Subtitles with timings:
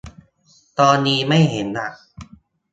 [0.79, 1.89] ตอนนี้ไม่เห็นละ